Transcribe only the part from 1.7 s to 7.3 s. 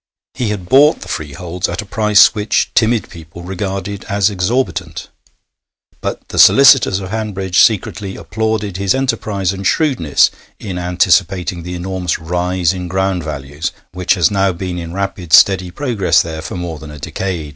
a price which timid people regarded as exorbitant, but the solicitors of